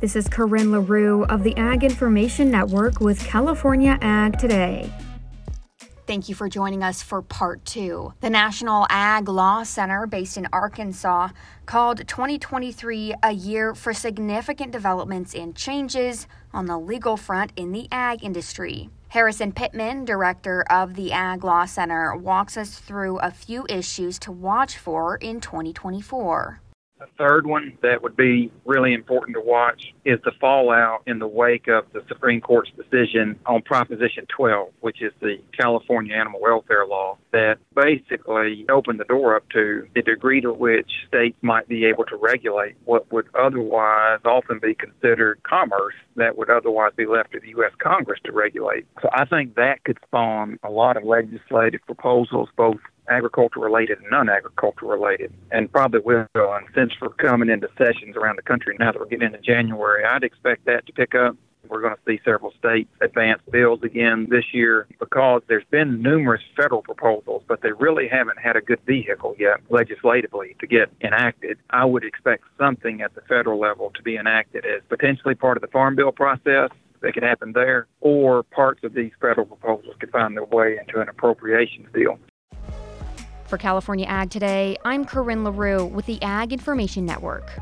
This 0.00 0.14
is 0.14 0.28
Corinne 0.28 0.70
LaRue 0.70 1.24
of 1.24 1.42
the 1.42 1.56
Ag 1.56 1.82
Information 1.82 2.52
Network 2.52 3.00
with 3.00 3.18
California 3.26 3.98
Ag 4.00 4.38
Today. 4.38 4.92
Thank 6.06 6.28
you 6.28 6.36
for 6.36 6.48
joining 6.48 6.84
us 6.84 7.02
for 7.02 7.20
part 7.20 7.64
two. 7.64 8.14
The 8.20 8.30
National 8.30 8.86
Ag 8.90 9.28
Law 9.28 9.64
Center, 9.64 10.06
based 10.06 10.36
in 10.36 10.46
Arkansas, 10.52 11.30
called 11.66 12.06
2023 12.06 13.14
a 13.24 13.32
year 13.32 13.74
for 13.74 13.92
significant 13.92 14.70
developments 14.70 15.34
and 15.34 15.56
changes 15.56 16.28
on 16.54 16.66
the 16.66 16.78
legal 16.78 17.16
front 17.16 17.50
in 17.56 17.72
the 17.72 17.88
ag 17.90 18.22
industry. 18.22 18.90
Harrison 19.08 19.50
Pittman, 19.50 20.04
director 20.04 20.64
of 20.70 20.94
the 20.94 21.10
Ag 21.10 21.42
Law 21.42 21.64
Center, 21.64 22.14
walks 22.14 22.56
us 22.56 22.78
through 22.78 23.18
a 23.18 23.32
few 23.32 23.66
issues 23.68 24.20
to 24.20 24.30
watch 24.30 24.78
for 24.78 25.16
in 25.16 25.40
2024. 25.40 26.60
A 27.00 27.06
third 27.16 27.46
one 27.46 27.78
that 27.82 28.02
would 28.02 28.16
be 28.16 28.50
really 28.64 28.92
important 28.92 29.36
to 29.36 29.40
watch 29.40 29.94
is 30.04 30.18
the 30.24 30.32
fallout 30.40 31.02
in 31.06 31.20
the 31.20 31.28
wake 31.28 31.68
of 31.68 31.84
the 31.92 32.02
Supreme 32.08 32.40
Court's 32.40 32.70
decision 32.76 33.38
on 33.46 33.62
Proposition 33.62 34.26
12, 34.28 34.70
which 34.80 35.00
is 35.00 35.12
the 35.20 35.36
California 35.58 36.14
animal 36.14 36.40
welfare 36.40 36.86
law 36.86 37.16
that 37.32 37.58
basically 37.74 38.66
opened 38.68 38.98
the 38.98 39.04
door 39.04 39.36
up 39.36 39.48
to 39.50 39.86
the 39.94 40.02
degree 40.02 40.40
to 40.40 40.52
which 40.52 40.90
states 41.06 41.36
might 41.42 41.68
be 41.68 41.84
able 41.84 42.04
to 42.04 42.16
regulate 42.16 42.74
what 42.84 43.10
would 43.12 43.26
otherwise 43.38 44.18
often 44.24 44.58
be 44.58 44.74
considered 44.74 45.40
commerce 45.44 45.94
that 46.16 46.36
would 46.36 46.50
otherwise 46.50 46.92
be 46.96 47.06
left 47.06 47.32
to 47.32 47.40
the 47.40 47.50
U.S. 47.50 47.72
Congress 47.78 48.18
to 48.24 48.32
regulate. 48.32 48.86
So 49.00 49.08
I 49.12 49.24
think 49.24 49.54
that 49.54 49.84
could 49.84 49.98
spawn 50.04 50.58
a 50.64 50.70
lot 50.70 50.96
of 50.96 51.04
legislative 51.04 51.80
proposals, 51.86 52.48
both 52.56 52.80
agriculture 53.10 53.60
related 53.60 53.98
and 53.98 54.10
non 54.10 54.28
agriculture 54.28 54.86
related, 54.86 55.32
and 55.50 55.70
probably 55.70 56.00
will. 56.00 56.26
And 56.34 56.66
since 56.74 56.92
we're 57.00 57.10
coming 57.10 57.48
into 57.48 57.68
sessions 57.76 58.16
around 58.16 58.36
the 58.36 58.42
country 58.42 58.76
now 58.78 58.92
that 58.92 58.98
we're 58.98 59.06
getting 59.06 59.26
into 59.26 59.38
January, 59.38 60.04
I'd 60.04 60.24
expect 60.24 60.64
that 60.66 60.86
to 60.86 60.92
pick 60.92 61.14
up. 61.14 61.36
We're 61.68 61.82
going 61.82 61.94
to 61.94 62.00
see 62.06 62.20
several 62.24 62.52
states 62.58 62.88
advance 63.00 63.42
bills 63.50 63.80
again 63.82 64.26
this 64.30 64.54
year 64.54 64.86
because 64.98 65.42
there's 65.48 65.66
been 65.70 66.00
numerous 66.00 66.40
federal 66.56 66.82
proposals, 66.82 67.42
but 67.46 67.60
they 67.60 67.72
really 67.72 68.08
haven't 68.08 68.38
had 68.38 68.56
a 68.56 68.60
good 68.60 68.80
vehicle 68.86 69.34
yet 69.38 69.60
legislatively 69.68 70.56
to 70.60 70.66
get 70.66 70.90
enacted. 71.02 71.58
I 71.70 71.84
would 71.84 72.04
expect 72.04 72.44
something 72.58 73.02
at 73.02 73.14
the 73.14 73.20
federal 73.22 73.60
level 73.60 73.90
to 73.96 74.02
be 74.02 74.16
enacted 74.16 74.64
as 74.64 74.82
potentially 74.88 75.34
part 75.34 75.56
of 75.56 75.60
the 75.60 75.68
Farm 75.68 75.94
Bill 75.94 76.12
process 76.12 76.70
that 77.00 77.14
could 77.14 77.22
happen 77.22 77.52
there, 77.52 77.86
or 78.00 78.42
parts 78.42 78.82
of 78.82 78.94
these 78.94 79.12
federal 79.20 79.46
proposals 79.46 79.94
could 80.00 80.10
find 80.10 80.36
their 80.36 80.44
way 80.44 80.78
into 80.78 81.00
an 81.00 81.08
appropriations 81.08 81.86
deal. 81.94 82.18
For 83.48 83.56
California 83.56 84.04
Ag 84.04 84.28
Today, 84.28 84.76
I'm 84.84 85.06
Corinne 85.06 85.42
LaRue 85.42 85.86
with 85.86 86.04
the 86.04 86.20
Ag 86.20 86.52
Information 86.52 87.06
Network. 87.06 87.58